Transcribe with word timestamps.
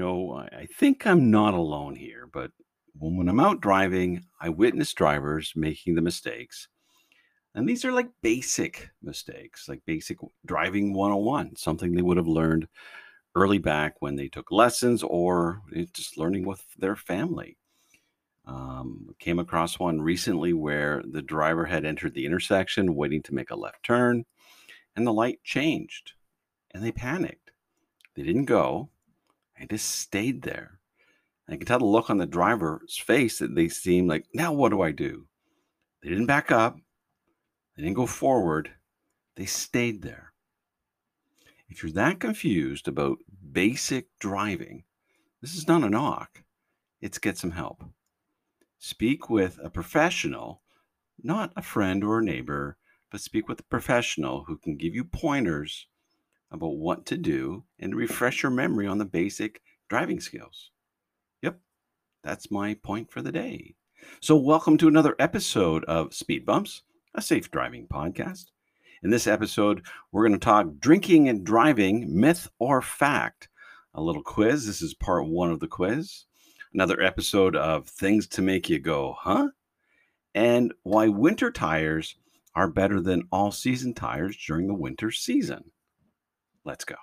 know, 0.00 0.32
I 0.34 0.56
I 0.62 0.66
think 0.66 1.06
I'm 1.06 1.30
not 1.30 1.54
alone 1.54 1.94
here, 1.94 2.28
but 2.32 2.50
when, 2.98 3.16
when 3.16 3.28
I'm 3.28 3.40
out 3.40 3.60
driving, 3.60 4.24
I 4.40 4.48
witness 4.48 4.92
drivers 4.92 5.52
making 5.56 5.94
the 5.94 6.02
mistakes. 6.02 6.68
And 7.54 7.68
these 7.68 7.84
are 7.84 7.92
like 7.92 8.08
basic 8.22 8.90
mistakes, 9.02 9.68
like 9.68 9.82
basic 9.84 10.18
driving 10.46 10.94
101, 10.94 11.56
something 11.56 11.92
they 11.92 12.02
would 12.02 12.16
have 12.16 12.28
learned 12.28 12.68
early 13.34 13.58
back 13.58 13.94
when 14.00 14.16
they 14.16 14.28
took 14.28 14.50
lessons 14.52 15.02
or 15.02 15.62
eh, 15.74 15.86
just 15.92 16.16
learning 16.16 16.46
with 16.46 16.64
their 16.78 16.96
family. 16.96 17.56
Um, 18.46 19.14
came 19.18 19.38
across 19.38 19.78
one 19.78 20.00
recently 20.00 20.52
where 20.52 21.02
the 21.08 21.22
driver 21.22 21.66
had 21.66 21.84
entered 21.84 22.14
the 22.14 22.26
intersection 22.26 22.96
waiting 22.96 23.22
to 23.24 23.34
make 23.34 23.50
a 23.50 23.56
left 23.56 23.84
turn 23.84 24.24
and 24.96 25.06
the 25.06 25.12
light 25.12 25.38
changed 25.44 26.12
and 26.72 26.82
they 26.82 26.90
panicked. 26.90 27.52
They 28.16 28.22
didn't 28.22 28.46
go, 28.46 28.90
they 29.60 29.66
just 29.66 29.90
stayed 29.90 30.42
there. 30.42 30.80
And 31.46 31.54
I 31.54 31.58
could 31.58 31.66
tell 31.66 31.78
the 31.78 31.84
look 31.84 32.10
on 32.10 32.18
the 32.18 32.26
driver's 32.26 32.96
face 32.96 33.38
that 33.38 33.54
they 33.54 33.68
seemed 33.68 34.08
like, 34.08 34.26
now 34.32 34.52
what 34.52 34.70
do 34.70 34.80
I 34.80 34.92
do? 34.92 35.26
They 36.02 36.08
didn't 36.08 36.26
back 36.26 36.50
up, 36.50 36.76
they 37.76 37.82
didn't 37.82 37.96
go 37.96 38.06
forward, 38.06 38.70
they 39.36 39.44
stayed 39.44 40.02
there. 40.02 40.32
If 41.68 41.82
you're 41.82 41.92
that 41.92 42.20
confused 42.20 42.88
about 42.88 43.18
basic 43.52 44.06
driving, 44.18 44.84
this 45.40 45.54
is 45.54 45.68
not 45.68 45.84
a 45.84 45.90
knock, 45.90 46.42
it's 47.00 47.18
get 47.18 47.38
some 47.38 47.52
help. 47.52 47.84
Speak 48.78 49.28
with 49.28 49.58
a 49.62 49.68
professional, 49.68 50.62
not 51.22 51.52
a 51.54 51.62
friend 51.62 52.02
or 52.02 52.18
a 52.18 52.24
neighbor, 52.24 52.78
but 53.10 53.20
speak 53.20 53.46
with 53.48 53.60
a 53.60 53.64
professional 53.64 54.44
who 54.44 54.56
can 54.56 54.76
give 54.76 54.94
you 54.94 55.04
pointers 55.04 55.86
about 56.50 56.76
what 56.76 57.06
to 57.06 57.16
do 57.16 57.64
and 57.78 57.94
refresh 57.94 58.42
your 58.42 58.50
memory 58.50 58.86
on 58.86 58.98
the 58.98 59.04
basic 59.04 59.60
driving 59.88 60.20
skills. 60.20 60.70
Yep, 61.42 61.60
that's 62.22 62.50
my 62.50 62.74
point 62.74 63.10
for 63.10 63.22
the 63.22 63.32
day. 63.32 63.74
So, 64.20 64.36
welcome 64.36 64.78
to 64.78 64.88
another 64.88 65.14
episode 65.18 65.84
of 65.84 66.14
Speed 66.14 66.46
Bumps, 66.46 66.82
a 67.14 67.22
safe 67.22 67.50
driving 67.50 67.86
podcast. 67.86 68.46
In 69.02 69.10
this 69.10 69.26
episode, 69.26 69.86
we're 70.12 70.26
going 70.26 70.38
to 70.38 70.44
talk 70.44 70.66
drinking 70.78 71.28
and 71.28 71.44
driving, 71.44 72.18
myth 72.20 72.48
or 72.58 72.82
fact. 72.82 73.48
A 73.94 74.02
little 74.02 74.22
quiz. 74.22 74.66
This 74.66 74.82
is 74.82 74.94
part 74.94 75.26
one 75.26 75.50
of 75.50 75.60
the 75.60 75.68
quiz. 75.68 76.24
Another 76.72 77.00
episode 77.00 77.56
of 77.56 77.88
things 77.88 78.26
to 78.28 78.42
make 78.42 78.68
you 78.68 78.78
go, 78.78 79.16
huh? 79.18 79.48
And 80.34 80.72
why 80.82 81.08
winter 81.08 81.50
tires 81.50 82.14
are 82.54 82.68
better 82.68 83.00
than 83.00 83.28
all 83.32 83.52
season 83.52 83.94
tires 83.94 84.36
during 84.36 84.66
the 84.66 84.74
winter 84.74 85.10
season. 85.10 85.72
Let's 86.64 86.84
go. 86.84 86.96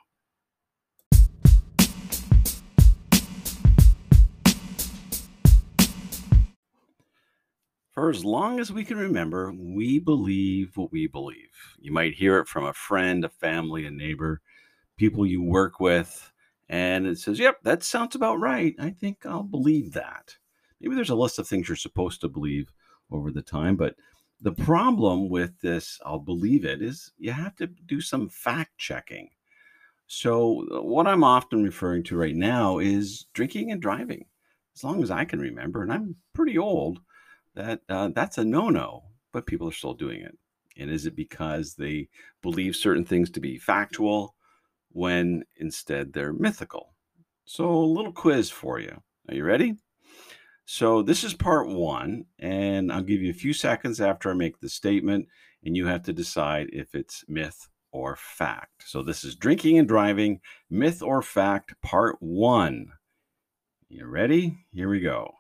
For 7.98 8.12
as 8.12 8.24
long 8.24 8.60
as 8.60 8.72
we 8.72 8.86
can 8.86 8.98
remember, 8.98 9.52
we 9.52 9.98
believe 9.98 10.78
what 10.78 10.92
we 10.92 11.08
believe. 11.08 11.50
You 11.80 11.92
might 11.92 12.14
hear 12.14 12.38
it 12.38 12.48
from 12.48 12.64
a 12.64 12.74
friend, 12.74 13.26
a 13.26 13.30
family, 13.30 13.88
a 13.88 13.90
neighbor, 13.90 14.40
people 14.98 15.26
you 15.26 15.42
work 15.42 15.80
with, 15.80 16.32
and 16.70 17.08
it 17.08 17.18
says, 17.18 17.40
Yep, 17.40 17.64
that 17.64 17.82
sounds 17.82 18.14
about 18.14 18.40
right. 18.40 18.76
I 18.80 18.92
think 18.92 19.26
I'll 19.26 19.42
believe 19.42 19.94
that. 19.94 20.36
Maybe 20.80 20.94
there's 20.94 21.10
a 21.10 21.16
list 21.16 21.40
of 21.40 21.48
things 21.48 21.68
you're 21.68 21.76
supposed 21.76 22.22
to 22.22 22.30
believe 22.30 22.72
over 23.10 23.32
the 23.32 23.42
time, 23.42 23.76
but 23.76 23.96
the 24.42 24.52
problem 24.52 25.30
with 25.30 25.60
this, 25.62 26.00
I'll 26.06 26.20
believe 26.20 26.66
it, 26.66 26.84
is 26.84 27.12
you 27.18 27.32
have 27.32 27.56
to 27.56 27.66
do 27.66 28.00
some 28.00 28.30
fact 28.30 28.78
checking. 28.78 29.30
So, 30.08 30.66
uh, 30.72 30.82
what 30.82 31.06
I'm 31.06 31.24
often 31.24 31.64
referring 31.64 32.04
to 32.04 32.18
right 32.18 32.36
now 32.36 32.80
is 32.80 33.26
drinking 33.34 33.72
and 33.72 33.82
driving. 33.82 34.26
As 34.76 34.84
long 34.84 35.04
as 35.04 35.12
I 35.12 35.26
can 35.26 35.40
remember, 35.40 35.84
and 35.84 35.92
I'm 35.92 36.16
pretty 36.34 36.58
old, 36.58 37.02
that 37.56 37.82
uh, 37.90 38.10
that's 38.16 38.38
a 38.38 38.46
no-no, 38.46 39.04
but 39.34 39.46
people 39.46 39.68
are 39.68 39.74
still 39.74 39.94
doing 39.94 40.22
it. 40.22 40.38
And 40.78 40.90
is 40.90 41.06
it 41.06 41.16
because 41.16 41.74
they 41.74 42.08
believe 42.42 42.76
certain 42.76 43.04
things 43.04 43.30
to 43.32 43.42
be 43.42 43.58
factual 43.58 44.36
when 44.92 45.44
instead 45.58 46.14
they're 46.14 46.34
mythical? 46.34 46.94
So, 47.44 47.70
a 47.70 47.76
little 47.76 48.14
quiz 48.14 48.50
for 48.50 48.80
you. 48.80 49.02
Are 49.28 49.36
you 49.36 49.44
ready? 49.44 49.76
So, 50.64 51.02
this 51.02 51.26
is 51.26 51.34
part 51.34 51.68
one, 51.68 52.26
and 52.40 52.94
I'll 52.94 53.02
give 53.02 53.22
you 53.22 53.32
a 53.32 53.44
few 53.44 53.52
seconds 53.52 54.00
after 54.00 54.32
I 54.32 54.36
make 54.36 54.62
the 54.62 54.70
statement, 54.70 55.28
and 55.66 55.76
you 55.76 55.86
have 55.88 56.04
to 56.04 56.14
decide 56.14 56.70
if 56.72 56.96
it's 56.96 57.26
myth 57.28 57.68
or 57.98 58.16
fact. 58.16 58.84
So, 58.86 59.02
this 59.02 59.24
is 59.24 59.36
drinking 59.36 59.80
and 59.80 59.88
driving, 59.88 60.40
myth 60.70 61.02
or 61.02 61.22
fact, 61.22 61.74
part 61.82 62.18
one. 62.20 62.92
You 63.90 64.06
ready? 64.06 64.58
Here 64.72 64.90
we 64.90 65.00
go. 65.00 65.32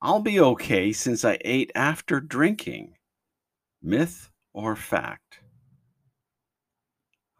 I'll 0.00 0.20
be 0.20 0.40
okay 0.40 0.92
since 0.92 1.24
I 1.24 1.38
ate 1.44 1.70
after 1.74 2.20
drinking. 2.20 2.94
Myth 3.82 4.30
or 4.54 4.74
fact? 4.74 5.40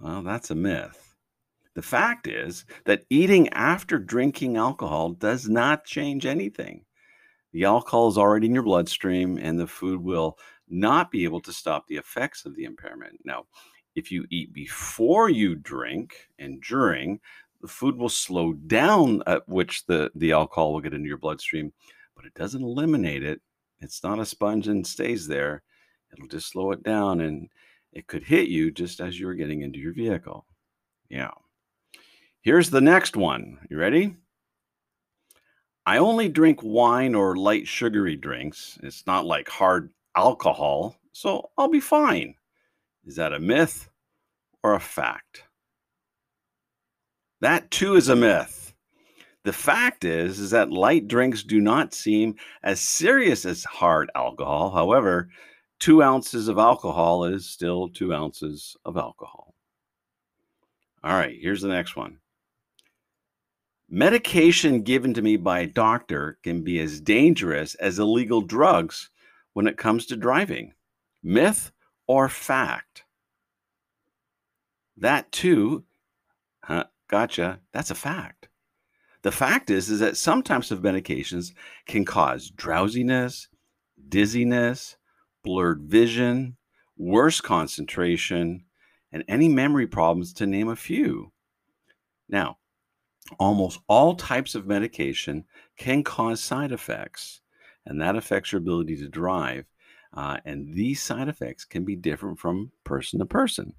Well, 0.01 0.23
that's 0.23 0.51
a 0.51 0.55
myth. 0.55 1.17
The 1.75 1.83
fact 1.83 2.27
is 2.27 2.65
that 2.85 3.05
eating 3.09 3.49
after 3.51 3.99
drinking 3.99 4.57
alcohol 4.57 5.11
does 5.11 5.49
not 5.49 5.85
change 5.85 6.27
anything. 6.27 6.85
The 7.53 7.65
alcohol 7.65 8.09
is 8.09 8.19
already 8.19 8.49
in 8.49 8.55
your 8.55 8.65
bloodstream, 8.65 9.39
and 9.39 9.59
the 9.59 9.67
food 9.67 10.03
will 10.03 10.39
not 10.69 11.11
be 11.11 11.25
able 11.25 11.41
to 11.41 11.53
stop 11.53 11.87
the 11.87 11.97
effects 11.97 12.45
of 12.45 12.55
the 12.55 12.65
impairment. 12.65 13.21
Now, 13.25 13.45
if 13.99 14.13
you 14.13 14.25
eat 14.31 14.53
before 14.53 15.29
you 15.29 15.57
drink 15.57 16.29
and 16.39 16.63
during, 16.63 17.21
the 17.61 17.69
food 17.69 17.97
will 17.97 18.09
slow 18.09 18.53
down 18.53 19.23
at 19.27 19.47
which 19.49 19.85
the, 19.87 20.11
the 20.15 20.33
alcohol 20.33 20.73
will 20.73 20.81
get 20.81 20.95
into 20.95 21.09
your 21.09 21.19
bloodstream, 21.19 21.73
but 22.15 22.25
it 22.25 22.35
doesn't 22.35 22.63
eliminate 22.63 23.25
it. 23.25 23.41
It's 23.81 24.03
not 24.03 24.21
a 24.21 24.27
sponge 24.27 24.69
and 24.69 24.87
stays 24.87 25.27
there. 25.27 25.63
It'll 26.13 26.29
just 26.29 26.49
slow 26.49 26.71
it 26.73 26.83
down 26.83 27.21
and 27.21 27.49
it 27.93 28.07
could 28.07 28.23
hit 28.23 28.49
you 28.49 28.71
just 28.71 29.01
as 29.01 29.19
you're 29.19 29.35
getting 29.35 29.63
into 29.63 29.79
your 29.79 29.93
vehicle. 29.93 30.47
Yeah. 31.09 31.33
Here's 32.43 32.71
the 32.71 32.81
next 32.81 33.17
one. 33.17 33.59
You 33.69 33.79
ready? 33.79 34.17
I 35.87 35.99
only 35.99 36.29
drink 36.29 36.61
wine 36.63 37.15
or 37.15 37.37
light 37.37 37.67
sugary 37.67 38.15
drinks. 38.15 38.79
It's 38.83 39.07
not 39.07 39.27
like 39.27 39.49
hard 39.49 39.91
alcohol, 40.15 40.97
so 41.13 41.51
I'll 41.57 41.69
be 41.69 41.81
fine. 41.81 42.35
Is 43.09 43.17
that 43.17 43.33
a 43.33 43.41
myth 43.41 43.89
or 44.63 44.75
a 44.75 44.81
fact? 44.81 45.45
That 47.41 47.71
too 47.71 47.95
is 47.95 48.11
a 48.11 48.15
myth. 48.15 48.75
The 49.45 49.53
fact 49.55 50.05
is, 50.05 50.39
is 50.39 50.51
that 50.51 50.71
light 50.71 51.09
drinks 51.09 51.43
do 51.43 51.59
not 51.59 51.95
seem 51.95 52.35
as 52.63 52.83
serious 52.83 53.47
as 53.47 53.65
hard 53.65 54.11
alcohol. 54.15 54.71
However, 54.73 55.31
two 55.79 56.03
ounces 56.03 56.49
of 56.49 56.59
alcohol 56.59 57.25
is 57.25 57.49
still 57.49 57.89
two 57.89 58.13
ounces 58.13 58.77
of 58.85 58.99
alcohol. 58.99 59.55
All 61.03 61.17
right, 61.17 61.39
here's 61.41 61.63
the 61.63 61.69
next 61.69 61.97
one. 61.97 62.19
Medication 63.89 64.83
given 64.83 65.15
to 65.15 65.23
me 65.23 65.39
by 65.39 65.61
a 65.61 65.67
doctor 65.67 66.37
can 66.43 66.63
be 66.63 66.79
as 66.81 67.01
dangerous 67.01 67.75
as 67.77 67.99
illegal 67.99 68.43
drugs 68.43 69.09
when 69.55 69.67
it 69.67 69.79
comes 69.79 70.05
to 70.05 70.17
driving. 70.17 70.75
Myth 71.23 71.73
or 72.09 72.29
fact? 72.29 73.05
That 74.97 75.31
too, 75.31 75.85
huh, 76.65 76.87
gotcha, 77.07 77.61
that's 77.73 77.93
a 77.93 77.95
fact. 77.95 78.49
The 79.23 79.31
fact 79.31 79.71
is, 79.71 79.91
is 79.91 80.01
that 80.01 80.17
some 80.17 80.43
types 80.43 80.71
of 80.71 80.81
medications 80.81 81.53
can 81.87 82.05
cause 82.05 82.51
drowsiness, 82.51 83.49
dizziness, 84.09 84.97
blurred 85.45 85.83
vision, 85.83 86.57
worse 86.97 87.41
concentration, 87.41 88.65
and 89.13 89.25
any 89.29 89.49
memory 89.49 89.87
problems, 89.87 90.33
to 90.35 90.47
name 90.47 90.69
a 90.69 90.77
few. 90.77 91.33
Now, 92.29 92.59
almost 93.39 93.81
all 93.89 94.15
types 94.15 94.55
of 94.55 94.67
medication 94.67 95.45
can 95.77 96.03
cause 96.03 96.43
side 96.43 96.73
effects, 96.73 97.41
and 97.87 98.01
that 98.01 98.17
affects 98.17 98.53
your 98.53 98.59
ability 98.59 98.97
to 98.97 99.09
drive. 99.09 99.65
Uh, 100.15 100.39
and 100.45 100.75
these 100.75 101.03
side 101.03 101.29
effects 101.29 101.65
can 101.65 101.85
be 101.85 101.97
different 101.97 102.39
from 102.39 102.71
person 102.85 103.19
to 103.19 103.27
person. 103.27 103.75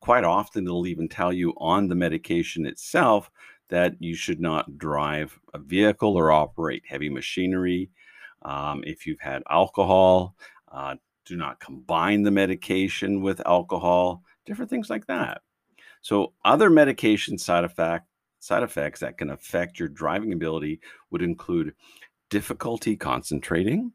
Quite 0.00 0.24
often, 0.24 0.64
they'll 0.64 0.86
even 0.86 1.08
tell 1.08 1.32
you 1.32 1.52
on 1.56 1.88
the 1.88 1.94
medication 1.94 2.66
itself 2.66 3.30
that 3.68 3.94
you 4.00 4.14
should 4.14 4.40
not 4.40 4.78
drive 4.78 5.38
a 5.54 5.58
vehicle 5.58 6.16
or 6.16 6.32
operate 6.32 6.82
heavy 6.86 7.08
machinery. 7.08 7.90
Um, 8.42 8.82
if 8.86 9.06
you've 9.06 9.20
had 9.20 9.42
alcohol, 9.50 10.36
uh, 10.70 10.94
do 11.26 11.36
not 11.36 11.60
combine 11.60 12.22
the 12.22 12.30
medication 12.30 13.20
with 13.20 13.46
alcohol, 13.46 14.22
different 14.46 14.70
things 14.70 14.88
like 14.88 15.06
that. 15.06 15.42
So, 16.00 16.32
other 16.44 16.70
medication 16.70 17.36
side 17.36 17.64
effect 17.64 18.06
side 18.40 18.62
effects 18.62 19.00
that 19.00 19.18
can 19.18 19.30
affect 19.30 19.78
your 19.78 19.88
driving 19.88 20.32
ability 20.32 20.80
would 21.10 21.22
include 21.22 21.74
difficulty 22.30 22.96
concentrating, 22.96 23.92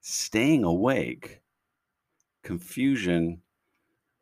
staying 0.00 0.64
awake, 0.64 1.40
confusion, 2.42 3.42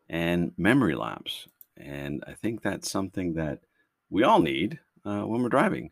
and 0.09 0.53
memory 0.57 0.95
lapse. 0.95 1.49
And 1.77 2.25
I 2.27 2.33
think 2.35 2.63
that's 2.63 2.91
something 2.91 3.35
that 3.35 3.61
we 4.11 4.23
all 4.25 4.41
need. 4.41 4.81
uh, 5.05 5.23
when 5.23 5.43
we're 5.43 5.49
driving. 5.49 5.91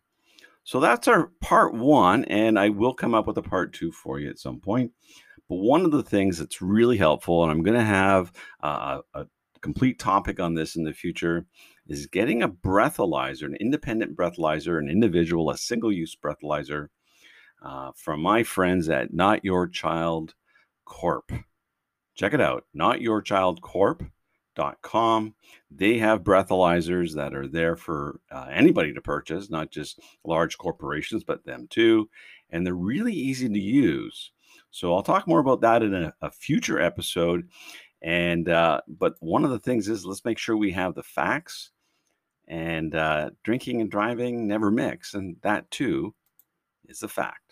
So 0.64 0.80
that's 0.80 1.08
our 1.08 1.30
part 1.40 1.74
one, 1.74 2.24
and 2.24 2.58
I 2.58 2.70
will 2.70 2.94
come 2.94 3.14
up 3.14 3.26
with 3.26 3.38
a 3.38 3.42
part 3.42 3.72
two 3.72 3.92
for 3.92 4.18
you 4.20 4.28
at 4.28 4.38
some 4.38 4.60
point. 4.60 4.92
But 5.48 5.56
one 5.56 5.84
of 5.84 5.92
the 5.92 6.02
things 6.02 6.38
that's 6.38 6.60
really 6.60 6.96
helpful, 6.96 7.42
and 7.42 7.52
I'm 7.52 7.62
going 7.62 7.78
to 7.78 7.84
have 7.84 8.32
uh, 8.62 9.00
a 9.14 9.26
complete 9.60 9.98
topic 9.98 10.40
on 10.40 10.54
this 10.54 10.74
in 10.76 10.84
the 10.84 10.92
future, 10.92 11.46
is 11.86 12.08
getting 12.08 12.42
a 12.42 12.48
breathalyzer, 12.48 13.44
an 13.44 13.56
independent 13.60 14.16
breathalyzer, 14.16 14.78
an 14.78 14.88
individual, 14.88 15.50
a 15.50 15.56
single 15.56 15.92
use 15.92 16.16
breathalyzer 16.16 16.88
uh, 17.62 17.92
from 17.96 18.20
my 18.20 18.42
friends 18.42 18.88
at 18.88 19.12
Not 19.12 19.44
Your 19.44 19.68
Child 19.68 20.34
Corp. 20.84 21.30
Check 22.14 22.32
it 22.32 22.40
out, 22.40 22.64
notyourchildcorp.com. 22.74 25.34
They 25.70 25.98
have 25.98 26.22
breathalyzers 26.22 27.14
that 27.14 27.34
are 27.34 27.46
there 27.46 27.76
for 27.76 28.20
uh, 28.30 28.46
anybody 28.50 28.94
to 28.94 29.02
purchase, 29.02 29.50
not 29.50 29.70
just 29.70 30.00
large 30.24 30.56
corporations, 30.56 31.24
but 31.24 31.44
them 31.44 31.66
too. 31.68 32.08
And 32.50 32.66
they're 32.66 32.74
really 32.74 33.12
easy 33.12 33.48
to 33.48 33.58
use. 33.58 34.30
So 34.70 34.94
I'll 34.94 35.02
talk 35.02 35.26
more 35.26 35.40
about 35.40 35.62
that 35.62 35.82
in 35.82 35.92
a, 35.94 36.14
a 36.22 36.30
future 36.30 36.80
episode. 36.80 37.48
And 38.02 38.48
uh, 38.48 38.82
but 38.86 39.16
one 39.20 39.44
of 39.44 39.50
the 39.50 39.58
things 39.58 39.88
is 39.88 40.06
let's 40.06 40.24
make 40.24 40.38
sure 40.38 40.56
we 40.56 40.70
have 40.72 40.94
the 40.94 41.02
facts. 41.02 41.70
And 42.48 42.94
uh, 42.94 43.30
drinking 43.42 43.80
and 43.80 43.90
driving 43.90 44.46
never 44.46 44.70
mix, 44.70 45.14
and 45.14 45.36
that 45.42 45.68
too 45.70 46.14
is 46.88 47.02
a 47.02 47.08
fact. 47.08 47.45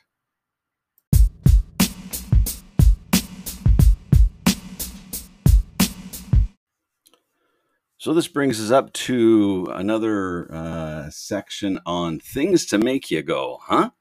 So 8.05 8.13
this 8.13 8.29
brings 8.29 8.61
us 8.61 8.71
up 8.71 8.93
to 8.93 9.67
another 9.73 10.53
uh, 10.53 11.09
section 11.09 11.81
on 11.87 12.21
things 12.21 12.67
to 12.67 12.77
make 12.77 13.11
you 13.11 13.23
go, 13.23 13.61
huh? 13.63 13.93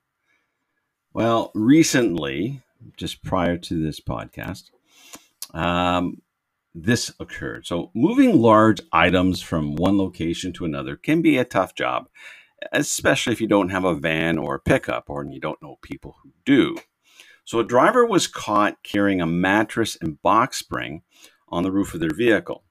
Well, 1.13 1.53
recently, 1.55 2.63
just 2.97 3.23
prior 3.23 3.57
to 3.59 3.81
this 3.81 4.01
podcast, 4.01 4.71
um, 5.53 6.21
this 6.75 7.13
occurred. 7.17 7.65
So 7.65 7.91
moving 7.95 8.41
large 8.41 8.81
items 8.91 9.39
from 9.39 9.77
one 9.77 9.97
location 9.97 10.51
to 10.51 10.65
another 10.65 10.97
can 10.97 11.21
be 11.21 11.37
a 11.37 11.45
tough 11.45 11.73
job, 11.73 12.09
especially 12.73 13.31
if 13.31 13.39
you 13.39 13.47
don't 13.47 13.69
have 13.69 13.85
a 13.85 13.95
van 13.95 14.37
or 14.37 14.55
a 14.55 14.59
pickup 14.59 15.05
or 15.07 15.23
you 15.23 15.39
don't 15.39 15.61
know 15.61 15.77
people 15.81 16.17
who 16.21 16.33
do. 16.43 16.75
So 17.45 17.57
a 17.59 17.63
driver 17.63 18.05
was 18.05 18.27
caught 18.27 18.83
carrying 18.83 19.21
a 19.21 19.25
mattress 19.25 19.97
and 20.01 20.21
box 20.21 20.59
spring 20.59 21.03
on 21.47 21.63
the 21.63 21.71
roof 21.71 21.93
of 21.93 22.01
their 22.01 22.13
vehicle. 22.13 22.65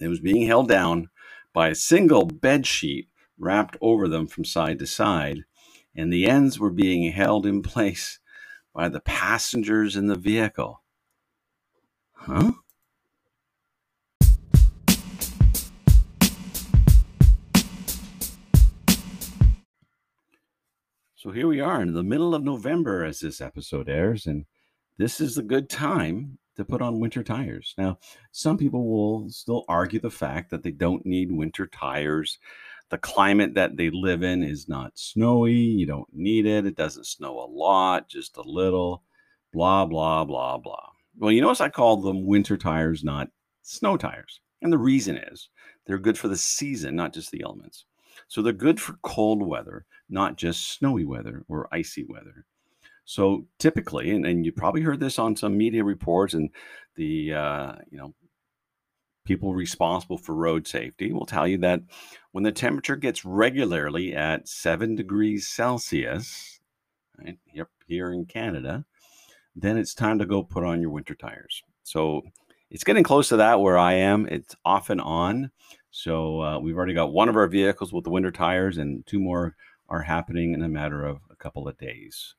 It 0.00 0.08
was 0.08 0.20
being 0.20 0.46
held 0.46 0.68
down 0.68 1.08
by 1.52 1.68
a 1.68 1.74
single 1.74 2.26
bed 2.26 2.66
sheet 2.66 3.08
wrapped 3.38 3.76
over 3.80 4.08
them 4.08 4.26
from 4.26 4.44
side 4.44 4.78
to 4.80 4.86
side, 4.86 5.44
and 5.94 6.12
the 6.12 6.26
ends 6.26 6.58
were 6.58 6.70
being 6.70 7.12
held 7.12 7.46
in 7.46 7.62
place 7.62 8.18
by 8.74 8.88
the 8.88 9.00
passengers 9.00 9.96
in 9.96 10.06
the 10.08 10.18
vehicle. 10.18 10.82
Huh? 12.12 12.52
So 21.14 21.30
here 21.30 21.48
we 21.48 21.60
are 21.60 21.80
in 21.80 21.94
the 21.94 22.02
middle 22.02 22.34
of 22.34 22.42
November 22.42 23.04
as 23.04 23.20
this 23.20 23.40
episode 23.40 23.88
airs, 23.88 24.26
and 24.26 24.44
this 24.98 25.20
is 25.20 25.38
a 25.38 25.42
good 25.42 25.70
time 25.70 26.38
to 26.56 26.64
put 26.64 26.82
on 26.82 27.00
winter 27.00 27.22
tires. 27.22 27.74
Now, 27.76 27.98
some 28.32 28.56
people 28.56 28.88
will 28.88 29.28
still 29.30 29.64
argue 29.68 30.00
the 30.00 30.10
fact 30.10 30.50
that 30.50 30.62
they 30.62 30.70
don't 30.70 31.04
need 31.04 31.32
winter 31.32 31.66
tires. 31.66 32.38
The 32.90 32.98
climate 32.98 33.54
that 33.54 33.76
they 33.76 33.90
live 33.90 34.22
in 34.22 34.42
is 34.42 34.68
not 34.68 34.98
snowy. 34.98 35.54
You 35.54 35.86
don't 35.86 36.08
need 36.12 36.46
it. 36.46 36.66
It 36.66 36.76
doesn't 36.76 37.06
snow 37.06 37.40
a 37.40 37.50
lot, 37.50 38.08
just 38.08 38.36
a 38.36 38.42
little. 38.42 39.02
Blah, 39.52 39.86
blah, 39.86 40.24
blah, 40.24 40.58
blah. 40.58 40.90
Well, 41.16 41.32
you 41.32 41.40
notice 41.40 41.60
I 41.60 41.68
call 41.68 41.96
them 41.96 42.26
winter 42.26 42.56
tires, 42.56 43.04
not 43.04 43.28
snow 43.62 43.96
tires. 43.96 44.40
And 44.62 44.72
the 44.72 44.78
reason 44.78 45.16
is 45.16 45.48
they're 45.86 45.98
good 45.98 46.18
for 46.18 46.28
the 46.28 46.36
season, 46.36 46.96
not 46.96 47.14
just 47.14 47.30
the 47.30 47.42
elements. 47.42 47.84
So 48.28 48.42
they're 48.42 48.52
good 48.52 48.80
for 48.80 48.98
cold 49.02 49.46
weather, 49.46 49.86
not 50.08 50.36
just 50.36 50.72
snowy 50.72 51.04
weather 51.04 51.44
or 51.48 51.68
icy 51.72 52.04
weather. 52.08 52.46
So 53.04 53.46
typically, 53.58 54.10
and, 54.10 54.24
and 54.24 54.46
you 54.46 54.52
probably 54.52 54.82
heard 54.82 55.00
this 55.00 55.18
on 55.18 55.36
some 55.36 55.56
media 55.56 55.84
reports, 55.84 56.34
and 56.34 56.50
the 56.96 57.34
uh, 57.34 57.72
you 57.90 57.98
know 57.98 58.14
people 59.24 59.54
responsible 59.54 60.18
for 60.18 60.34
road 60.34 60.66
safety 60.66 61.12
will 61.12 61.26
tell 61.26 61.48
you 61.48 61.58
that 61.58 61.80
when 62.32 62.44
the 62.44 62.52
temperature 62.52 62.96
gets 62.96 63.24
regularly 63.24 64.14
at 64.14 64.48
seven 64.48 64.94
degrees 64.94 65.48
Celsius, 65.48 66.60
right, 67.18 67.38
here, 67.46 67.68
here 67.86 68.12
in 68.12 68.26
Canada, 68.26 68.84
then 69.56 69.76
it's 69.76 69.94
time 69.94 70.18
to 70.18 70.26
go 70.26 70.42
put 70.42 70.64
on 70.64 70.80
your 70.80 70.90
winter 70.90 71.14
tires. 71.14 71.62
So 71.84 72.22
it's 72.70 72.84
getting 72.84 73.04
close 73.04 73.28
to 73.28 73.36
that 73.36 73.60
where 73.60 73.78
I 73.78 73.94
am. 73.94 74.26
It's 74.26 74.54
off 74.64 74.90
and 74.90 75.00
on. 75.00 75.50
So 75.90 76.40
uh, 76.42 76.58
we've 76.58 76.76
already 76.76 76.94
got 76.94 77.12
one 77.12 77.28
of 77.28 77.36
our 77.36 77.46
vehicles 77.46 77.92
with 77.92 78.04
the 78.04 78.10
winter 78.10 78.32
tires, 78.32 78.78
and 78.78 79.06
two 79.06 79.20
more 79.20 79.54
are 79.88 80.02
happening 80.02 80.54
in 80.54 80.62
a 80.62 80.68
matter 80.68 81.04
of 81.04 81.18
a 81.30 81.36
couple 81.36 81.68
of 81.68 81.78
days. 81.78 82.34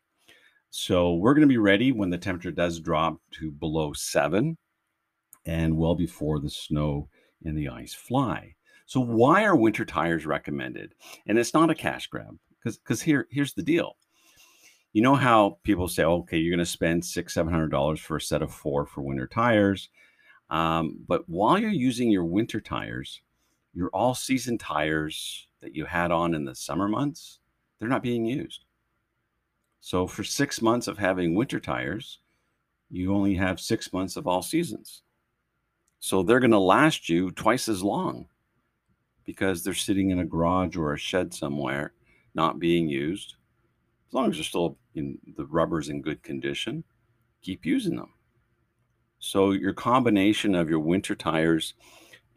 So 0.78 1.14
we're 1.14 1.34
going 1.34 1.48
to 1.48 1.48
be 1.48 1.58
ready 1.58 1.94
when 1.94 2.10
the 2.10 2.18
temperature 2.18 2.52
does 2.52 2.82
drop 2.82 3.22
to 3.40 3.50
below 3.50 3.94
seven 3.94 4.58
and 5.46 5.78
well 5.78 5.96
before 5.96 6.42
the 6.42 6.50
snow 6.50 7.08
and 7.46 7.58
the 7.58 7.70
ice 7.70 7.94
fly. 7.94 8.56
So 8.86 9.00
why 9.00 9.46
are 9.46 9.56
winter 9.56 9.86
tires 9.86 10.26
recommended? 10.26 10.94
And 11.28 11.40
it's 11.40 11.54
not 11.54 11.70
a 11.70 11.76
cash 11.76 12.08
grab 12.08 12.38
because 12.60 12.78
because 12.78 13.02
here 13.02 13.26
here's 13.32 13.54
the 13.54 13.64
deal. 13.64 13.96
You 14.92 15.02
know 15.02 15.16
how 15.16 15.60
people 15.64 15.88
say, 15.88 16.04
okay, 16.04 16.38
you're 16.38 16.54
going 16.54 16.66
to 16.66 16.70
spend 16.70 17.06
six 17.06 17.34
seven 17.34 17.54
hundred 17.54 17.72
dollars 17.72 18.02
for 18.02 18.18
a 18.18 18.22
set 18.22 18.42
of 18.42 18.54
four 18.54 18.86
for 18.86 19.00
winter 19.00 19.28
tires, 19.28 19.88
um, 20.50 21.00
but 21.08 21.24
while 21.30 21.58
you're 21.58 21.70
using 21.70 22.12
your 22.12 22.26
winter 22.26 22.60
tires, 22.60 23.22
your 23.74 23.88
all 23.94 24.14
season 24.14 24.58
tires 24.58 25.48
that 25.62 25.74
you 25.74 25.86
had 25.86 26.12
on 26.12 26.36
in 26.36 26.44
the 26.44 26.54
summer 26.54 26.90
months, 26.90 27.40
they're 27.80 27.88
not 27.88 28.04
being 28.04 28.26
used. 28.26 28.65
So 29.86 30.08
for 30.08 30.24
six 30.24 30.64
months 30.64 30.88
of 30.88 30.98
having 30.98 31.36
winter 31.36 31.60
tires, 31.60 32.18
you 32.90 33.14
only 33.14 33.36
have 33.36 33.60
six 33.60 33.94
months 33.94 34.16
of 34.16 34.26
all 34.26 34.42
seasons. 34.42 35.04
So 36.00 36.24
they're 36.24 36.40
going 36.40 36.50
to 36.50 36.58
last 36.58 37.08
you 37.08 37.30
twice 37.30 37.70
as 37.70 37.84
long 37.84 38.26
because 39.26 39.64
they're 39.64 39.76
sitting 39.76 40.10
in 40.10 40.18
a 40.18 40.26
garage 40.26 40.76
or 40.76 40.94
a 40.94 40.98
shed 40.98 41.36
somewhere, 41.36 41.94
not 42.34 42.58
being 42.58 42.90
used. 42.90 43.36
As 44.08 44.14
long 44.16 44.32
as 44.32 44.38
they're 44.38 44.44
still 44.44 44.76
in 44.96 45.20
the 45.38 45.46
rubber's 45.46 45.90
in 45.90 46.02
good 46.02 46.24
condition, 46.24 46.84
keep 47.44 47.64
using 47.64 47.96
them. 47.96 48.10
So 49.20 49.52
your 49.52 49.74
combination 49.74 50.56
of 50.56 50.68
your 50.68 50.80
winter 50.80 51.14
tires 51.14 51.76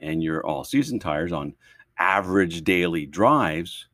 and 0.01 0.23
your 0.23 0.45
all 0.45 0.65
season 0.65 0.99
tires 0.99 1.33
on 1.33 1.55
average 1.99 2.63
daily 2.63 3.07
drives 3.07 3.87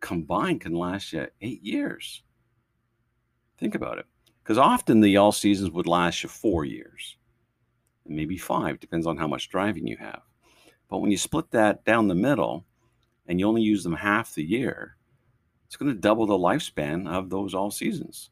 combined 0.00 0.62
can 0.62 0.72
last 0.72 1.12
you 1.12 1.26
eight 1.42 1.62
years. 1.62 2.22
Think 3.58 3.74
about 3.74 3.98
it. 3.98 4.06
Because 4.42 4.58
often 4.58 5.00
the 5.00 5.16
all 5.16 5.32
seasons 5.32 5.70
would 5.70 5.88
last 5.88 6.22
you 6.22 6.28
four 6.28 6.64
years, 6.64 7.16
And 8.04 8.16
maybe 8.16 8.38
five, 8.38 8.78
depends 8.78 9.06
on 9.06 9.16
how 9.16 9.26
much 9.26 9.48
driving 9.48 9.86
you 9.86 9.96
have. 9.96 10.22
But 10.88 10.98
when 10.98 11.10
you 11.10 11.18
split 11.18 11.50
that 11.50 11.84
down 11.84 12.06
the 12.06 12.14
middle 12.14 12.64
and 13.26 13.40
you 13.40 13.48
only 13.48 13.62
use 13.62 13.82
them 13.82 13.94
half 13.94 14.34
the 14.34 14.44
year, 14.44 14.96
it's 15.66 15.76
going 15.76 15.92
to 15.92 16.00
double 16.00 16.26
the 16.26 16.34
lifespan 16.34 17.08
of 17.08 17.28
those 17.28 17.54
all 17.54 17.72
seasons. 17.72 18.30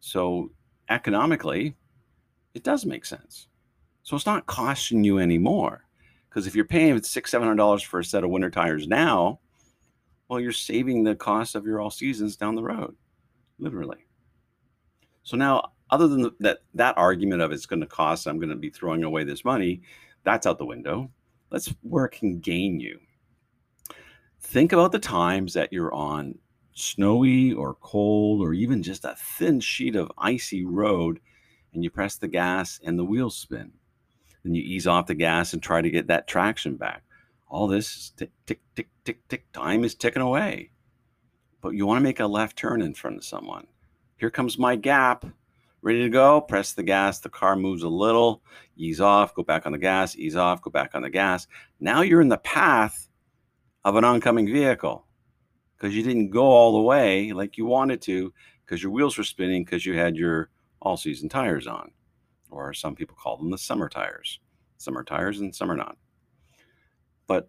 So 0.00 0.50
economically, 0.90 1.74
it 2.52 2.62
does 2.62 2.84
make 2.84 3.06
sense. 3.06 3.48
So 4.02 4.14
it's 4.14 4.26
not 4.26 4.46
costing 4.46 5.04
you 5.04 5.18
anymore. 5.18 5.84
Because 6.28 6.46
if 6.46 6.54
you're 6.54 6.66
paying 6.66 7.02
six, 7.02 7.30
seven 7.30 7.48
hundred 7.48 7.56
dollars 7.56 7.82
for 7.82 8.00
a 8.00 8.04
set 8.04 8.24
of 8.24 8.30
winter 8.30 8.50
tires 8.50 8.86
now, 8.86 9.40
well, 10.28 10.38
you're 10.38 10.52
saving 10.52 11.02
the 11.02 11.14
cost 11.14 11.54
of 11.54 11.64
your 11.64 11.80
all 11.80 11.90
seasons 11.90 12.36
down 12.36 12.56
the 12.56 12.62
road 12.62 12.94
literally. 13.58 14.06
So 15.22 15.36
now, 15.36 15.72
other 15.90 16.08
than 16.08 16.22
the, 16.22 16.34
that 16.40 16.58
that 16.74 16.98
argument 16.98 17.42
of 17.42 17.52
it's 17.52 17.66
going 17.66 17.80
to 17.80 17.86
cost, 17.86 18.26
I'm 18.26 18.38
going 18.38 18.50
to 18.50 18.56
be 18.56 18.70
throwing 18.70 19.04
away 19.04 19.24
this 19.24 19.44
money, 19.44 19.82
that's 20.24 20.46
out 20.46 20.58
the 20.58 20.66
window. 20.66 21.10
Let's 21.50 21.74
where 21.82 22.06
it 22.06 22.12
can 22.12 22.40
gain 22.40 22.80
you. 22.80 22.98
Think 24.40 24.72
about 24.72 24.92
the 24.92 24.98
times 24.98 25.54
that 25.54 25.72
you're 25.72 25.94
on 25.94 26.38
snowy 26.74 27.52
or 27.52 27.74
cold 27.74 28.42
or 28.42 28.52
even 28.52 28.82
just 28.82 29.04
a 29.04 29.16
thin 29.18 29.60
sheet 29.60 29.96
of 29.96 30.12
icy 30.18 30.64
road 30.64 31.20
and 31.72 31.82
you 31.82 31.90
press 31.90 32.16
the 32.16 32.28
gas 32.28 32.80
and 32.84 32.98
the 32.98 33.04
wheels 33.04 33.36
spin. 33.36 33.72
Then 34.44 34.54
you 34.54 34.62
ease 34.62 34.86
off 34.86 35.06
the 35.06 35.14
gas 35.14 35.52
and 35.52 35.62
try 35.62 35.80
to 35.80 35.90
get 35.90 36.06
that 36.08 36.26
traction 36.26 36.76
back. 36.76 37.02
All 37.48 37.66
this 37.66 38.10
tick, 38.16 38.30
tick, 38.46 38.60
tick, 38.74 38.88
tick, 39.04 39.26
tick, 39.28 39.52
time 39.52 39.84
is 39.84 39.94
ticking 39.94 40.22
away 40.22 40.70
but 41.66 41.74
you 41.74 41.84
want 41.84 41.98
to 41.98 42.04
make 42.04 42.20
a 42.20 42.26
left 42.26 42.56
turn 42.56 42.80
in 42.80 42.94
front 42.94 43.16
of 43.16 43.24
someone. 43.24 43.66
Here 44.18 44.30
comes 44.30 44.56
my 44.56 44.76
gap. 44.76 45.24
Ready 45.82 46.02
to 46.02 46.08
go? 46.08 46.40
Press 46.40 46.74
the 46.74 46.84
gas. 46.84 47.18
The 47.18 47.28
car 47.28 47.56
moves 47.56 47.82
a 47.82 47.88
little. 47.88 48.40
Ease 48.76 49.00
off. 49.00 49.34
Go 49.34 49.42
back 49.42 49.66
on 49.66 49.72
the 49.72 49.78
gas. 49.78 50.14
Ease 50.14 50.36
off. 50.36 50.62
Go 50.62 50.70
back 50.70 50.94
on 50.94 51.02
the 51.02 51.10
gas. 51.10 51.48
Now 51.80 52.02
you're 52.02 52.20
in 52.20 52.28
the 52.28 52.38
path 52.38 53.08
of 53.84 53.96
an 53.96 54.04
oncoming 54.04 54.46
vehicle 54.46 55.08
because 55.76 55.92
you 55.92 56.04
didn't 56.04 56.30
go 56.30 56.44
all 56.44 56.74
the 56.74 56.82
way 56.82 57.32
like 57.32 57.58
you 57.58 57.66
wanted 57.66 58.00
to 58.02 58.32
because 58.64 58.80
your 58.80 58.92
wheels 58.92 59.18
were 59.18 59.24
spinning 59.24 59.64
because 59.64 59.84
you 59.84 59.98
had 59.98 60.14
your 60.14 60.50
all 60.80 60.96
season 60.96 61.28
tires 61.28 61.66
on, 61.66 61.90
or 62.48 62.74
some 62.74 62.94
people 62.94 63.16
call 63.20 63.38
them 63.38 63.50
the 63.50 63.58
summer 63.58 63.88
tires. 63.88 64.38
Summer 64.76 65.02
tires 65.02 65.40
and 65.40 65.52
some 65.52 65.72
are 65.72 65.76
not. 65.76 65.96
But 67.26 67.48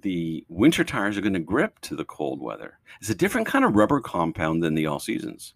the 0.00 0.44
winter 0.48 0.82
tires 0.82 1.16
are 1.16 1.20
going 1.20 1.34
to 1.34 1.40
grip 1.40 1.78
to 1.80 1.94
the 1.94 2.04
cold 2.04 2.40
weather. 2.40 2.78
It's 3.00 3.10
a 3.10 3.14
different 3.14 3.46
kind 3.46 3.64
of 3.64 3.76
rubber 3.76 4.00
compound 4.00 4.62
than 4.62 4.74
the 4.74 4.86
all 4.86 4.98
seasons. 4.98 5.54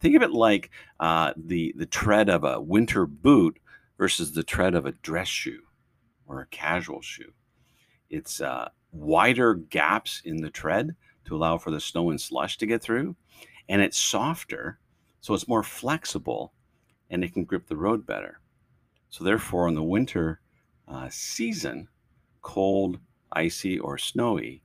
Think 0.00 0.16
of 0.16 0.22
it 0.22 0.32
like 0.32 0.70
uh, 1.00 1.32
the 1.36 1.74
the 1.76 1.86
tread 1.86 2.28
of 2.28 2.44
a 2.44 2.60
winter 2.60 3.04
boot 3.04 3.58
versus 3.98 4.32
the 4.32 4.44
tread 4.44 4.74
of 4.74 4.86
a 4.86 4.92
dress 4.92 5.28
shoe 5.28 5.62
or 6.26 6.40
a 6.40 6.46
casual 6.46 7.02
shoe. 7.02 7.32
It's 8.08 8.40
uh, 8.40 8.68
wider 8.92 9.54
gaps 9.54 10.22
in 10.24 10.36
the 10.36 10.50
tread 10.50 10.94
to 11.26 11.36
allow 11.36 11.58
for 11.58 11.70
the 11.70 11.80
snow 11.80 12.10
and 12.10 12.20
slush 12.20 12.56
to 12.58 12.66
get 12.66 12.80
through, 12.80 13.16
and 13.68 13.82
it's 13.82 13.98
softer, 13.98 14.78
so 15.20 15.34
it's 15.34 15.48
more 15.48 15.62
flexible, 15.62 16.52
and 17.10 17.22
it 17.22 17.34
can 17.34 17.44
grip 17.44 17.66
the 17.66 17.76
road 17.76 18.06
better. 18.06 18.40
So 19.10 19.24
therefore, 19.24 19.68
in 19.68 19.74
the 19.74 19.82
winter 19.82 20.40
uh, 20.86 21.08
season, 21.10 21.88
cold, 22.40 22.98
icy, 23.32 23.78
or 23.78 23.98
snowy, 23.98 24.62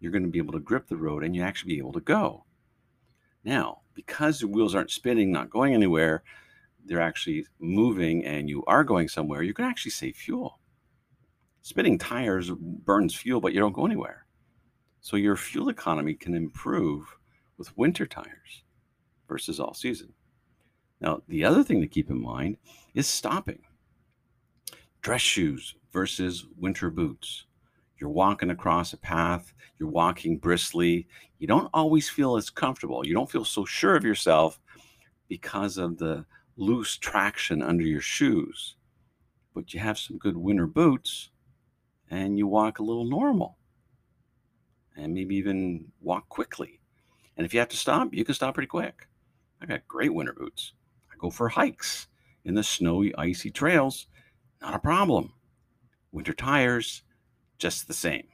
you're 0.00 0.12
going 0.12 0.24
to 0.24 0.30
be 0.30 0.38
able 0.38 0.52
to 0.52 0.60
grip 0.60 0.88
the 0.88 0.96
road 0.96 1.24
and 1.24 1.34
you 1.34 1.42
actually 1.42 1.74
be 1.74 1.78
able 1.78 1.92
to 1.92 2.00
go. 2.00 2.44
Now, 3.44 3.80
because 3.94 4.40
the 4.40 4.48
wheels 4.48 4.74
aren't 4.74 4.90
spinning, 4.90 5.32
not 5.32 5.50
going 5.50 5.72
anywhere, 5.72 6.22
they're 6.84 7.00
actually 7.00 7.46
moving 7.58 8.24
and 8.24 8.48
you 8.48 8.64
are 8.66 8.84
going 8.84 9.08
somewhere, 9.08 9.42
you 9.42 9.54
can 9.54 9.64
actually 9.64 9.90
save 9.92 10.16
fuel. 10.16 10.60
Spinning 11.62 11.98
tires 11.98 12.50
burns 12.50 13.14
fuel, 13.14 13.40
but 13.40 13.52
you 13.52 13.60
don't 13.60 13.72
go 13.72 13.86
anywhere. 13.86 14.26
So 15.00 15.16
your 15.16 15.36
fuel 15.36 15.68
economy 15.68 16.14
can 16.14 16.34
improve 16.34 17.16
with 17.58 17.76
winter 17.76 18.06
tires 18.06 18.62
versus 19.28 19.58
all 19.58 19.74
season. 19.74 20.12
Now, 21.00 21.22
the 21.28 21.44
other 21.44 21.62
thing 21.62 21.80
to 21.80 21.86
keep 21.86 22.10
in 22.10 22.20
mind 22.20 22.56
is 22.94 23.06
stopping. 23.06 23.62
Dress 25.02 25.20
shoes 25.20 25.74
versus 25.92 26.46
winter 26.56 26.90
boots. 26.90 27.46
You're 27.98 28.10
walking 28.10 28.50
across 28.50 28.92
a 28.92 28.98
path, 28.98 29.52
you're 29.78 29.88
walking 29.88 30.38
briskly. 30.38 31.06
You 31.38 31.46
don't 31.46 31.70
always 31.72 32.08
feel 32.08 32.36
as 32.36 32.50
comfortable. 32.50 33.06
You 33.06 33.14
don't 33.14 33.30
feel 33.30 33.44
so 33.44 33.64
sure 33.64 33.96
of 33.96 34.04
yourself 34.04 34.58
because 35.28 35.76
of 35.78 35.98
the 35.98 36.24
loose 36.56 36.96
traction 36.96 37.62
under 37.62 37.84
your 37.84 38.00
shoes. 38.00 38.76
But 39.54 39.74
you 39.74 39.80
have 39.80 39.98
some 39.98 40.18
good 40.18 40.36
winter 40.36 40.66
boots 40.66 41.30
and 42.10 42.38
you 42.38 42.46
walk 42.46 42.78
a 42.78 42.82
little 42.82 43.04
normal 43.04 43.58
and 44.96 45.12
maybe 45.12 45.36
even 45.36 45.86
walk 46.00 46.28
quickly. 46.28 46.80
And 47.36 47.44
if 47.44 47.52
you 47.52 47.60
have 47.60 47.68
to 47.68 47.76
stop, 47.76 48.14
you 48.14 48.24
can 48.24 48.34
stop 48.34 48.54
pretty 48.54 48.68
quick. 48.68 49.08
I 49.60 49.66
got 49.66 49.86
great 49.88 50.14
winter 50.14 50.32
boots. 50.32 50.72
I 51.12 51.14
go 51.18 51.30
for 51.30 51.48
hikes 51.48 52.08
in 52.44 52.54
the 52.54 52.62
snowy, 52.62 53.14
icy 53.16 53.50
trails. 53.50 54.06
Not 54.60 54.74
a 54.74 54.78
problem. 54.78 55.34
Winter 56.12 56.32
tires, 56.32 57.02
just 57.58 57.86
the 57.86 57.94
same. 57.94 58.26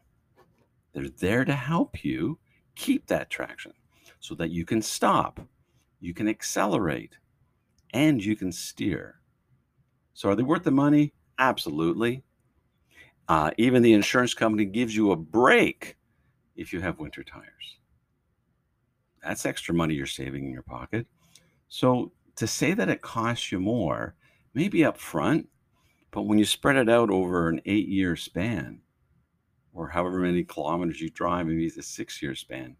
They're 0.93 1.09
there 1.09 1.45
to 1.45 1.55
help 1.55 2.05
you 2.05 2.39
keep 2.75 3.07
that 3.07 3.31
traction 3.31 3.73
so 4.21 4.35
that 4.37 4.51
you 4.51 4.65
can 4.65 4.83
stop, 4.83 5.41
you 6.01 6.15
can 6.15 6.29
accelerate, 6.29 7.17
and 7.93 8.25
you 8.25 8.37
can 8.37 8.53
steer. 8.53 9.21
So, 10.15 10.29
are 10.29 10.35
they 10.35 10.43
worth 10.43 10.65
the 10.65 10.71
money? 10.71 11.13
Absolutely. 11.39 12.23
Uh, 13.29 13.51
even 13.57 13.83
the 13.83 13.95
insurance 13.95 14.35
company 14.35 14.65
gives 14.65 14.95
you 14.95 15.13
a 15.13 15.17
break 15.17 15.97
if 16.57 16.73
you 16.73 16.81
have 16.81 16.99
winter 16.99 17.23
tires. 17.23 17.79
That's 19.23 19.47
extra 19.47 19.75
money 19.75 19.95
you're 19.95 20.07
saving 20.07 20.45
in 20.45 20.53
your 20.53 20.63
pocket. 20.63 21.07
So, 21.69 22.13
to 22.37 22.47
say 22.47 22.75
that 22.75 22.89
it 22.89 23.01
costs 23.01 23.51
you 23.51 23.61
more, 23.61 24.15
maybe 24.53 24.85
up 24.85 24.99
front, 24.99 25.49
but 26.11 26.23
when 26.23 26.39
you 26.39 26.45
spread 26.45 26.77
it 26.77 26.91
out 26.91 27.11
over 27.11 27.49
an 27.49 27.63
eight 27.65 27.89
year 27.89 28.17
span, 28.17 28.82
or 29.73 29.89
however 29.89 30.19
many 30.19 30.45
kilometers 30.45 31.01
you 31.01 31.11
drive, 31.11 31.47
maybe 31.47 31.67
it's 31.67 31.77
a 31.77 31.83
six 31.83 32.23
year 32.23 32.35
span, 32.35 32.77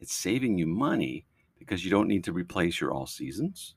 it's 0.00 0.14
saving 0.14 0.58
you 0.58 0.66
money 0.66 1.26
because 1.58 1.84
you 1.84 1.90
don't 1.90 2.08
need 2.08 2.24
to 2.24 2.32
replace 2.32 2.80
your 2.80 2.92
all 2.92 3.06
seasons. 3.06 3.74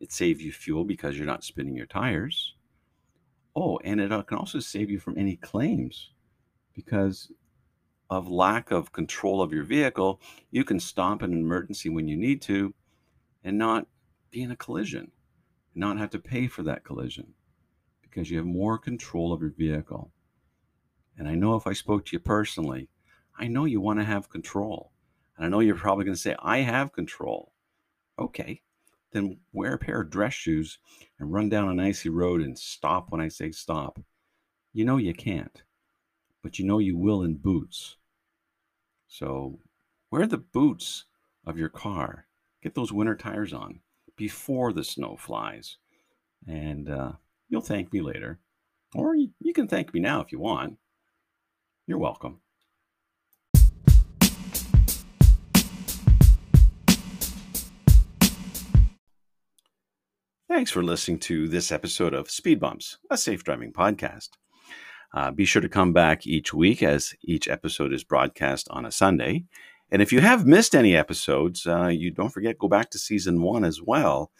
It 0.00 0.12
saves 0.12 0.42
you 0.42 0.52
fuel 0.52 0.84
because 0.84 1.16
you're 1.16 1.26
not 1.26 1.44
spinning 1.44 1.76
your 1.76 1.86
tires. 1.86 2.54
Oh, 3.54 3.78
and 3.84 4.00
it 4.00 4.12
uh, 4.12 4.22
can 4.22 4.36
also 4.36 4.60
save 4.60 4.90
you 4.90 4.98
from 4.98 5.16
any 5.16 5.36
claims 5.36 6.10
because 6.74 7.32
of 8.10 8.28
lack 8.28 8.70
of 8.70 8.92
control 8.92 9.40
of 9.40 9.52
your 9.52 9.64
vehicle. 9.64 10.20
You 10.50 10.64
can 10.64 10.78
stop 10.78 11.22
in 11.22 11.32
an 11.32 11.40
emergency 11.40 11.88
when 11.88 12.06
you 12.06 12.16
need 12.16 12.42
to 12.42 12.74
and 13.42 13.56
not 13.56 13.86
be 14.30 14.42
in 14.42 14.50
a 14.50 14.56
collision, 14.56 15.10
not 15.74 15.98
have 15.98 16.10
to 16.10 16.18
pay 16.18 16.48
for 16.48 16.62
that 16.64 16.84
collision 16.84 17.32
because 18.02 18.30
you 18.30 18.36
have 18.36 18.46
more 18.46 18.76
control 18.76 19.32
of 19.32 19.40
your 19.40 19.50
vehicle. 19.50 20.12
And 21.16 21.28
I 21.28 21.34
know 21.34 21.56
if 21.56 21.66
I 21.66 21.72
spoke 21.72 22.04
to 22.06 22.16
you 22.16 22.20
personally, 22.20 22.88
I 23.38 23.48
know 23.48 23.64
you 23.64 23.80
want 23.80 23.98
to 23.98 24.04
have 24.04 24.28
control. 24.28 24.92
And 25.36 25.46
I 25.46 25.48
know 25.48 25.60
you're 25.60 25.76
probably 25.76 26.04
going 26.04 26.14
to 26.14 26.20
say, 26.20 26.36
I 26.38 26.58
have 26.58 26.92
control. 26.92 27.52
Okay, 28.18 28.62
then 29.12 29.38
wear 29.52 29.74
a 29.74 29.78
pair 29.78 30.02
of 30.02 30.10
dress 30.10 30.34
shoes 30.34 30.78
and 31.18 31.32
run 31.32 31.48
down 31.48 31.68
an 31.68 31.80
icy 31.80 32.08
road 32.08 32.40
and 32.40 32.58
stop 32.58 33.10
when 33.10 33.20
I 33.20 33.28
say 33.28 33.50
stop. 33.50 33.98
You 34.72 34.84
know 34.84 34.96
you 34.96 35.14
can't, 35.14 35.62
but 36.42 36.58
you 36.58 36.66
know 36.66 36.78
you 36.78 36.96
will 36.96 37.22
in 37.22 37.36
boots. 37.36 37.96
So 39.08 39.58
wear 40.10 40.26
the 40.26 40.38
boots 40.38 41.04
of 41.46 41.58
your 41.58 41.68
car. 41.68 42.26
Get 42.62 42.74
those 42.74 42.92
winter 42.92 43.14
tires 43.14 43.52
on 43.52 43.80
before 44.16 44.72
the 44.72 44.84
snow 44.84 45.16
flies. 45.18 45.76
And 46.46 46.88
uh, 46.88 47.12
you'll 47.48 47.60
thank 47.60 47.92
me 47.92 48.00
later. 48.00 48.38
Or 48.94 49.14
you, 49.14 49.30
you 49.40 49.52
can 49.52 49.68
thank 49.68 49.92
me 49.92 50.00
now 50.00 50.20
if 50.20 50.32
you 50.32 50.38
want. 50.38 50.76
You're 51.88 51.98
welcome. 51.98 52.40
Thanks 60.48 60.72
for 60.72 60.82
listening 60.82 61.20
to 61.20 61.46
this 61.46 61.70
episode 61.70 62.12
of 62.12 62.28
Speed 62.28 62.58
Bumps, 62.58 62.98
a 63.08 63.16
safe 63.16 63.44
driving 63.44 63.72
podcast. 63.72 64.30
Uh, 65.14 65.30
be 65.30 65.44
sure 65.44 65.62
to 65.62 65.68
come 65.68 65.92
back 65.92 66.26
each 66.26 66.52
week 66.52 66.82
as 66.82 67.14
each 67.22 67.46
episode 67.46 67.92
is 67.92 68.02
broadcast 68.02 68.66
on 68.70 68.84
a 68.84 68.90
Sunday. 68.90 69.44
And 69.92 70.02
if 70.02 70.12
you 70.12 70.20
have 70.20 70.44
missed 70.44 70.74
any 70.74 70.96
episodes, 70.96 71.68
uh, 71.68 71.86
you 71.86 72.10
don't 72.10 72.30
forget 72.30 72.58
go 72.58 72.66
back 72.66 72.90
to 72.90 72.98
season 72.98 73.42
one 73.42 73.62
as 73.62 73.80
well, 73.80 74.32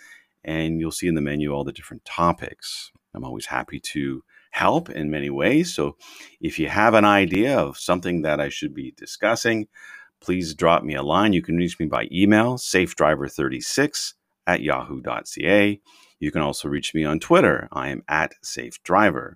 and 0.42 0.80
you'll 0.80 0.90
see 0.90 1.06
in 1.06 1.14
the 1.14 1.20
menu 1.20 1.52
all 1.52 1.62
the 1.62 1.70
different 1.70 2.04
topics. 2.04 2.90
I'm 3.14 3.24
always 3.24 3.46
happy 3.46 3.78
to 3.78 4.24
help 4.50 4.90
in 4.90 5.10
many 5.10 5.30
ways. 5.30 5.74
So 5.74 5.96
if 6.40 6.58
you 6.58 6.68
have 6.68 6.94
an 6.94 7.04
idea 7.04 7.58
of 7.58 7.78
something 7.78 8.22
that 8.22 8.40
I 8.40 8.48
should 8.48 8.74
be 8.74 8.92
discussing, 8.96 9.68
please 10.20 10.54
drop 10.54 10.82
me 10.82 10.94
a 10.94 11.02
line. 11.02 11.32
You 11.32 11.42
can 11.42 11.56
reach 11.56 11.78
me 11.78 11.86
by 11.86 12.08
email, 12.10 12.56
safedriver36 12.56 14.14
at 14.46 14.62
yahoo.ca. 14.62 15.80
You 16.18 16.30
can 16.30 16.42
also 16.42 16.68
reach 16.68 16.94
me 16.94 17.04
on 17.04 17.20
Twitter. 17.20 17.68
I 17.72 17.88
am 17.88 18.02
at 18.08 18.32
safedriver. 18.44 19.34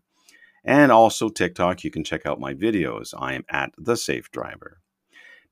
And 0.64 0.92
also 0.92 1.28
TikTok, 1.28 1.84
you 1.84 1.90
can 1.90 2.04
check 2.04 2.26
out 2.26 2.40
my 2.40 2.54
videos. 2.54 3.14
I 3.18 3.34
am 3.34 3.44
at 3.48 3.72
the 3.78 3.96
safe 3.96 4.30
driver. 4.30 4.80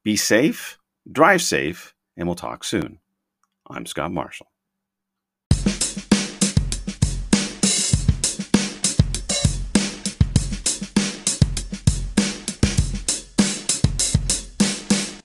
Be 0.02 0.16
safe, 0.16 0.78
drive 1.10 1.42
safe, 1.42 1.94
and 2.16 2.28
we'll 2.28 2.34
talk 2.34 2.64
soon. 2.64 2.98
I'm 3.68 3.86
Scott 3.86 4.12
Marshall. 4.12 4.48